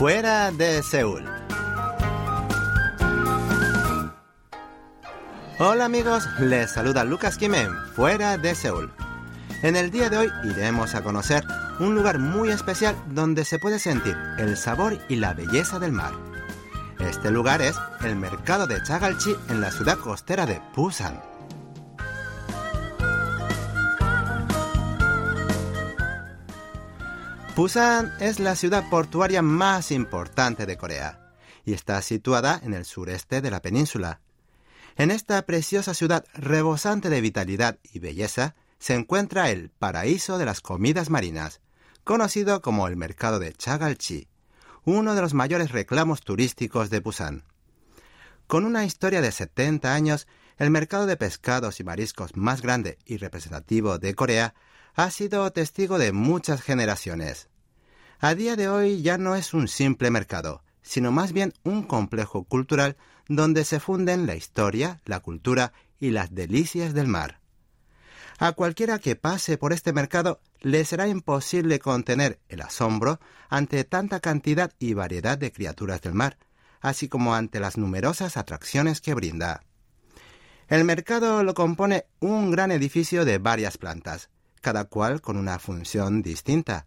fuera 0.00 0.50
de 0.50 0.82
Seúl. 0.82 1.22
Hola 5.58 5.84
amigos, 5.84 6.26
les 6.38 6.70
saluda 6.70 7.04
Lucas 7.04 7.36
Kimen, 7.36 7.68
fuera 7.94 8.38
de 8.38 8.54
Seúl. 8.54 8.90
En 9.62 9.76
el 9.76 9.90
día 9.90 10.08
de 10.08 10.16
hoy 10.16 10.30
iremos 10.44 10.94
a 10.94 11.02
conocer 11.02 11.44
un 11.80 11.94
lugar 11.94 12.18
muy 12.18 12.48
especial 12.48 12.96
donde 13.08 13.44
se 13.44 13.58
puede 13.58 13.78
sentir 13.78 14.16
el 14.38 14.56
sabor 14.56 14.96
y 15.10 15.16
la 15.16 15.34
belleza 15.34 15.78
del 15.78 15.92
mar. 15.92 16.14
Este 16.98 17.30
lugar 17.30 17.60
es 17.60 17.76
el 18.02 18.16
mercado 18.16 18.66
de 18.66 18.82
Chagalchi 18.82 19.36
en 19.50 19.60
la 19.60 19.70
ciudad 19.70 19.98
costera 19.98 20.46
de 20.46 20.62
Busan. 20.74 21.29
Busan 27.56 28.12
es 28.20 28.38
la 28.38 28.54
ciudad 28.54 28.88
portuaria 28.88 29.42
más 29.42 29.90
importante 29.90 30.66
de 30.66 30.76
Corea 30.78 31.34
y 31.64 31.72
está 31.72 32.00
situada 32.00 32.60
en 32.62 32.74
el 32.74 32.84
sureste 32.84 33.40
de 33.40 33.50
la 33.50 33.60
península. 33.60 34.20
En 34.96 35.10
esta 35.10 35.42
preciosa 35.42 35.92
ciudad 35.92 36.24
rebosante 36.32 37.10
de 37.10 37.20
vitalidad 37.20 37.78
y 37.92 37.98
belleza 37.98 38.54
se 38.78 38.94
encuentra 38.94 39.50
el 39.50 39.68
paraíso 39.70 40.38
de 40.38 40.46
las 40.46 40.60
comidas 40.60 41.10
marinas, 41.10 41.60
conocido 42.04 42.62
como 42.62 42.88
el 42.88 42.96
mercado 42.96 43.38
de 43.38 43.52
Chagalchi, 43.52 44.28
uno 44.84 45.14
de 45.14 45.20
los 45.20 45.34
mayores 45.34 45.72
reclamos 45.72 46.22
turísticos 46.22 46.88
de 46.88 47.00
Busan. 47.00 47.44
Con 48.46 48.64
una 48.64 48.84
historia 48.84 49.20
de 49.20 49.32
70 49.32 49.92
años, 49.92 50.26
el 50.56 50.70
mercado 50.70 51.06
de 51.06 51.16
pescados 51.16 51.80
y 51.80 51.84
mariscos 51.84 52.36
más 52.36 52.62
grande 52.62 52.98
y 53.04 53.18
representativo 53.18 53.98
de 53.98 54.14
Corea 54.14 54.54
ha 54.94 55.10
sido 55.10 55.50
testigo 55.52 55.98
de 55.98 56.12
muchas 56.12 56.62
generaciones. 56.62 57.48
A 58.18 58.34
día 58.34 58.56
de 58.56 58.68
hoy 58.68 59.02
ya 59.02 59.18
no 59.18 59.34
es 59.34 59.54
un 59.54 59.68
simple 59.68 60.10
mercado, 60.10 60.62
sino 60.82 61.12
más 61.12 61.32
bien 61.32 61.54
un 61.62 61.82
complejo 61.82 62.44
cultural 62.44 62.96
donde 63.28 63.64
se 63.64 63.80
funden 63.80 64.26
la 64.26 64.34
historia, 64.34 65.00
la 65.04 65.20
cultura 65.20 65.72
y 65.98 66.10
las 66.10 66.34
delicias 66.34 66.94
del 66.94 67.06
mar. 67.06 67.40
A 68.38 68.52
cualquiera 68.52 68.98
que 68.98 69.16
pase 69.16 69.58
por 69.58 69.72
este 69.72 69.92
mercado 69.92 70.40
le 70.60 70.84
será 70.84 71.06
imposible 71.06 71.78
contener 71.78 72.40
el 72.48 72.62
asombro 72.62 73.20
ante 73.48 73.84
tanta 73.84 74.20
cantidad 74.20 74.72
y 74.78 74.94
variedad 74.94 75.36
de 75.36 75.52
criaturas 75.52 76.00
del 76.00 76.14
mar, 76.14 76.38
así 76.80 77.08
como 77.08 77.34
ante 77.34 77.60
las 77.60 77.76
numerosas 77.76 78.36
atracciones 78.36 79.00
que 79.00 79.14
brinda. 79.14 79.62
El 80.68 80.84
mercado 80.84 81.42
lo 81.42 81.52
compone 81.52 82.06
un 82.20 82.50
gran 82.50 82.70
edificio 82.70 83.24
de 83.24 83.38
varias 83.38 83.76
plantas, 83.76 84.30
cada 84.60 84.84
cual 84.84 85.20
con 85.20 85.36
una 85.36 85.58
función 85.58 86.22
distinta. 86.22 86.86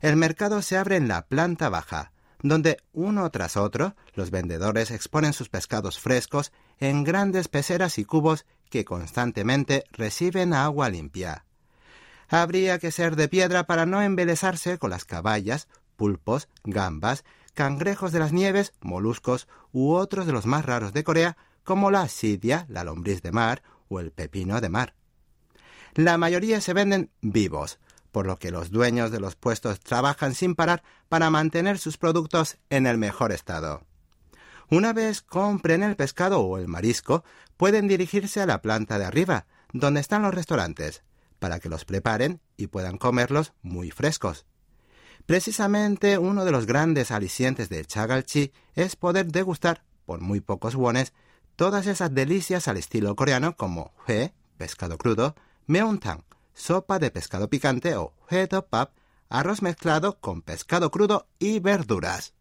El 0.00 0.16
mercado 0.16 0.62
se 0.62 0.76
abre 0.76 0.96
en 0.96 1.08
la 1.08 1.26
planta 1.26 1.68
baja, 1.68 2.12
donde 2.42 2.78
uno 2.92 3.30
tras 3.30 3.56
otro 3.56 3.94
los 4.14 4.30
vendedores 4.30 4.90
exponen 4.90 5.32
sus 5.32 5.48
pescados 5.48 5.98
frescos 5.98 6.52
en 6.78 7.04
grandes 7.04 7.48
peceras 7.48 7.98
y 7.98 8.04
cubos 8.04 8.46
que 8.70 8.84
constantemente 8.84 9.84
reciben 9.92 10.54
agua 10.54 10.88
limpia. 10.88 11.44
Habría 12.28 12.78
que 12.78 12.92
ser 12.92 13.16
de 13.16 13.28
piedra 13.28 13.64
para 13.64 13.86
no 13.86 14.00
embelesarse 14.00 14.78
con 14.78 14.90
las 14.90 15.04
caballas, 15.04 15.68
pulpos, 15.96 16.48
gambas, 16.64 17.24
cangrejos 17.54 18.12
de 18.12 18.20
las 18.20 18.32
nieves, 18.32 18.72
moluscos 18.80 19.48
u 19.72 19.92
otros 19.92 20.26
de 20.26 20.32
los 20.32 20.46
más 20.46 20.64
raros 20.64 20.92
de 20.92 21.04
Corea, 21.04 21.36
como 21.64 21.90
la 21.90 22.08
sidia, 22.08 22.64
la 22.68 22.84
lombriz 22.84 23.20
de 23.22 23.32
mar 23.32 23.62
o 23.88 24.00
el 24.00 24.12
pepino 24.12 24.60
de 24.60 24.68
mar. 24.68 24.94
La 25.94 26.18
mayoría 26.18 26.60
se 26.60 26.72
venden 26.72 27.10
vivos, 27.20 27.78
por 28.12 28.26
lo 28.26 28.38
que 28.38 28.50
los 28.50 28.70
dueños 28.70 29.10
de 29.10 29.20
los 29.20 29.36
puestos 29.36 29.80
trabajan 29.80 30.34
sin 30.34 30.54
parar 30.54 30.82
para 31.08 31.30
mantener 31.30 31.78
sus 31.78 31.96
productos 31.96 32.58
en 32.70 32.86
el 32.86 32.98
mejor 32.98 33.32
estado. 33.32 33.84
Una 34.70 34.92
vez 34.92 35.22
compren 35.22 35.82
el 35.82 35.96
pescado 35.96 36.40
o 36.40 36.58
el 36.58 36.68
marisco, 36.68 37.24
pueden 37.56 37.88
dirigirse 37.88 38.40
a 38.40 38.46
la 38.46 38.62
planta 38.62 38.98
de 38.98 39.04
arriba, 39.04 39.46
donde 39.72 40.00
están 40.00 40.22
los 40.22 40.34
restaurantes, 40.34 41.02
para 41.40 41.58
que 41.58 41.68
los 41.68 41.84
preparen 41.84 42.40
y 42.56 42.68
puedan 42.68 42.96
comerlos 42.96 43.52
muy 43.62 43.90
frescos. 43.90 44.46
Precisamente 45.26 46.18
uno 46.18 46.44
de 46.44 46.52
los 46.52 46.66
grandes 46.66 47.10
alicientes 47.10 47.68
de 47.68 47.84
Chagalchi 47.84 48.52
es 48.74 48.96
poder 48.96 49.26
degustar, 49.26 49.84
por 50.06 50.20
muy 50.20 50.40
pocos 50.40 50.74
wones, 50.76 51.12
todas 51.56 51.86
esas 51.86 52.14
delicias 52.14 52.68
al 52.68 52.76
estilo 52.76 53.14
coreano 53.16 53.56
como 53.56 53.92
he, 54.06 54.32
pescado 54.56 54.98
crudo, 54.98 55.34
meontang, 55.70 56.24
sopa 56.52 56.98
de 56.98 57.12
pescado 57.12 57.48
picante 57.48 57.94
o 57.94 58.12
pap, 58.68 58.90
arroz 59.28 59.62
mezclado 59.62 60.18
con 60.18 60.42
pescado 60.42 60.90
crudo 60.90 61.28
y 61.38 61.60
verduras. 61.60 62.34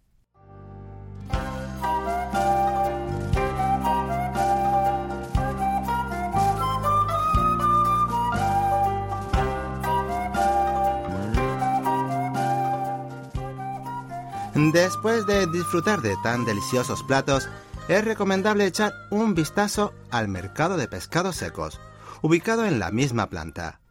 Después 14.55 15.27
de 15.27 15.45
disfrutar 15.45 16.01
de 16.01 16.17
tan 16.23 16.45
deliciosos 16.45 17.03
platos, 17.03 17.47
es 17.89 18.03
recomendable 18.03 18.65
echar 18.65 18.91
un 19.11 19.35
vistazo 19.35 19.93
al 20.09 20.27
mercado 20.27 20.77
de 20.77 20.87
pescados 20.87 21.35
secos, 21.35 21.79
ubicado 22.21 22.65
en 22.65 22.79
la 22.79 22.91
misma 22.91 23.29
planta. 23.29 23.81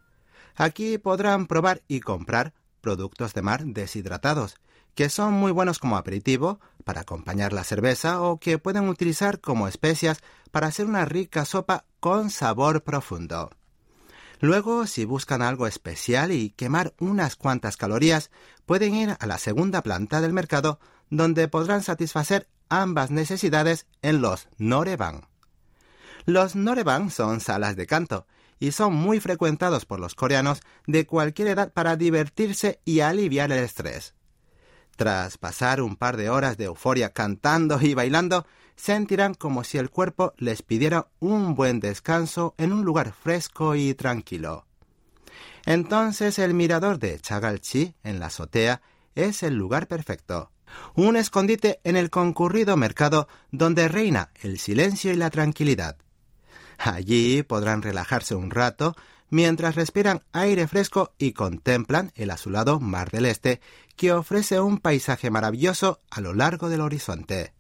Aquí 0.54 0.98
podrán 0.98 1.46
probar 1.46 1.82
y 1.88 2.00
comprar 2.00 2.52
productos 2.80 3.34
de 3.34 3.42
mar 3.42 3.64
deshidratados, 3.64 4.56
que 4.94 5.08
son 5.08 5.34
muy 5.34 5.52
buenos 5.52 5.78
como 5.78 5.96
aperitivo, 5.96 6.58
para 6.84 7.02
acompañar 7.02 7.52
la 7.52 7.64
cerveza 7.64 8.22
o 8.22 8.38
que 8.40 8.58
pueden 8.58 8.88
utilizar 8.88 9.40
como 9.40 9.68
especias 9.68 10.18
para 10.50 10.66
hacer 10.66 10.86
una 10.86 11.04
rica 11.04 11.44
sopa 11.44 11.84
con 12.00 12.30
sabor 12.30 12.82
profundo. 12.82 13.50
Luego, 14.40 14.86
si 14.86 15.04
buscan 15.04 15.42
algo 15.42 15.66
especial 15.66 16.32
y 16.32 16.50
quemar 16.50 16.94
unas 16.98 17.36
cuantas 17.36 17.76
calorías, 17.76 18.30
pueden 18.66 18.94
ir 18.94 19.16
a 19.18 19.26
la 19.26 19.38
segunda 19.38 19.82
planta 19.82 20.20
del 20.20 20.32
mercado, 20.32 20.78
donde 21.10 21.48
podrán 21.48 21.82
satisfacer 21.82 22.48
ambas 22.68 23.10
necesidades 23.10 23.86
en 24.02 24.20
los 24.20 24.48
Noreban. 24.58 25.22
Los 26.28 26.56
Noreban 26.56 27.10
son 27.10 27.40
salas 27.40 27.74
de 27.74 27.86
canto 27.86 28.26
y 28.60 28.72
son 28.72 28.92
muy 28.92 29.18
frecuentados 29.18 29.86
por 29.86 29.98
los 29.98 30.14
coreanos 30.14 30.60
de 30.86 31.06
cualquier 31.06 31.48
edad 31.48 31.72
para 31.72 31.96
divertirse 31.96 32.80
y 32.84 33.00
aliviar 33.00 33.50
el 33.50 33.64
estrés. 33.64 34.14
Tras 34.96 35.38
pasar 35.38 35.80
un 35.80 35.96
par 35.96 36.18
de 36.18 36.28
horas 36.28 36.58
de 36.58 36.66
euforia 36.66 37.14
cantando 37.14 37.80
y 37.80 37.94
bailando, 37.94 38.44
sentirán 38.76 39.32
como 39.32 39.64
si 39.64 39.78
el 39.78 39.88
cuerpo 39.88 40.34
les 40.36 40.60
pidiera 40.60 41.08
un 41.18 41.54
buen 41.54 41.80
descanso 41.80 42.54
en 42.58 42.74
un 42.74 42.84
lugar 42.84 43.14
fresco 43.14 43.74
y 43.74 43.94
tranquilo. 43.94 44.66
Entonces 45.64 46.38
el 46.38 46.52
mirador 46.52 46.98
de 46.98 47.18
Chagalchi 47.20 47.94
en 48.02 48.20
la 48.20 48.26
azotea 48.26 48.82
es 49.14 49.42
el 49.42 49.54
lugar 49.54 49.86
perfecto. 49.86 50.52
Un 50.94 51.16
escondite 51.16 51.80
en 51.84 51.96
el 51.96 52.10
concurrido 52.10 52.76
mercado 52.76 53.28
donde 53.50 53.88
reina 53.88 54.30
el 54.42 54.58
silencio 54.58 55.10
y 55.10 55.16
la 55.16 55.30
tranquilidad. 55.30 55.96
Allí 56.78 57.42
podrán 57.42 57.82
relajarse 57.82 58.36
un 58.36 58.50
rato 58.50 58.96
mientras 59.30 59.74
respiran 59.74 60.22
aire 60.32 60.66
fresco 60.68 61.12
y 61.18 61.32
contemplan 61.32 62.12
el 62.14 62.30
azulado 62.30 62.80
Mar 62.80 63.10
del 63.10 63.26
Este 63.26 63.60
que 63.96 64.12
ofrece 64.12 64.60
un 64.60 64.78
paisaje 64.78 65.30
maravilloso 65.30 66.00
a 66.08 66.20
lo 66.20 66.32
largo 66.32 66.68
del 66.68 66.80
horizonte. 66.80 67.52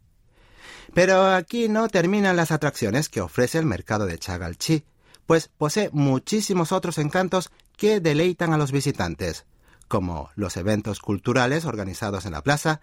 Pero 0.94 1.26
aquí 1.34 1.68
no 1.68 1.88
terminan 1.88 2.36
las 2.36 2.52
atracciones 2.52 3.08
que 3.08 3.20
ofrece 3.20 3.58
el 3.58 3.66
mercado 3.66 4.06
de 4.06 4.18
Chagalchi, 4.18 4.84
pues 5.26 5.50
posee 5.58 5.90
muchísimos 5.92 6.72
otros 6.72 6.96
encantos 6.96 7.50
que 7.76 8.00
deleitan 8.00 8.52
a 8.52 8.58
los 8.58 8.72
visitantes, 8.72 9.44
como 9.88 10.30
los 10.36 10.56
eventos 10.56 11.00
culturales 11.00 11.64
organizados 11.64 12.24
en 12.24 12.32
la 12.32 12.42
plaza 12.42 12.80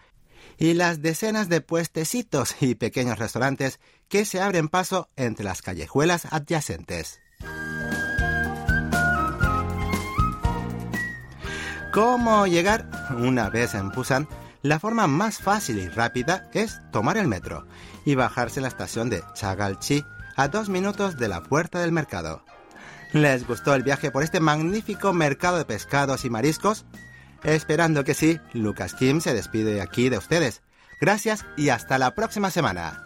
y 0.58 0.74
las 0.74 1.02
decenas 1.02 1.50
de 1.50 1.62
puestecitos 1.62 2.56
y 2.62 2.76
pequeños 2.76 3.20
restaurantes 3.20 3.80
que 4.08 4.26
se 4.26 4.42
abren 4.42 4.70
paso 4.70 5.10
entre 5.16 5.46
las 5.46 5.62
callejuelas 5.62 6.28
adyacentes. 6.32 7.20
¿Cómo 11.92 12.46
llegar? 12.46 12.90
Una 13.18 13.50
vez 13.50 13.74
en 13.74 13.90
Busan, 13.90 14.28
la 14.62 14.80
forma 14.80 15.08
más 15.08 15.38
fácil 15.38 15.80
y 15.80 15.88
rápida 15.88 16.50
es 16.54 16.82
tomar 16.92 17.18
el 17.18 17.28
metro 17.28 17.68
y 18.04 18.16
bajarse 18.16 18.60
en 18.60 18.64
la 18.64 18.70
estación 18.70 19.10
de 19.10 19.24
Chagalchi 19.34 20.04
a 20.36 20.48
dos 20.50 20.70
minutos 20.70 21.18
de 21.18 21.30
la 21.30 21.42
puerta 21.42 21.80
del 21.80 21.92
mercado. 21.92 22.44
¿Les 23.14 23.48
gustó 23.48 23.74
el 23.74 23.84
viaje 23.84 24.12
por 24.12 24.24
este 24.24 24.42
magnífico 24.42 25.14
mercado 25.14 25.58
de 25.58 25.66
pescados 25.66 26.26
y 26.26 26.30
mariscos? 26.30 26.86
Esperando 27.46 28.04
que 28.04 28.16
sí, 28.16 28.40
Lucas 28.54 28.96
Kim 28.96 29.22
se 29.22 29.36
despide 29.36 29.80
aquí 29.82 30.10
de 30.10 30.18
ustedes. 30.18 30.64
Gracias 31.00 31.46
y 31.56 31.70
hasta 31.70 32.00
la 32.00 32.16
próxima 32.16 32.50
semana. 32.50 33.05